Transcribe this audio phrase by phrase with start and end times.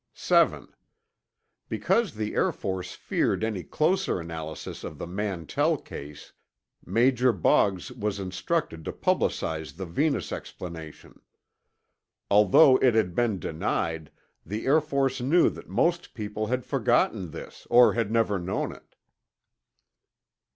[0.15, 0.67] 7.
[1.69, 6.33] Because the Air Force feared any closer analysis of the Mantell case,
[6.83, 11.21] Major Boggs was instructed to publicize the Venus explanation.
[12.31, 14.09] Although it had been denied,
[14.43, 18.95] the Air Force knew that most people had forgotten this or had never known it.